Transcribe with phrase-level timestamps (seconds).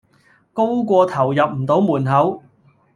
[0.51, 2.41] 高過頭入唔到門口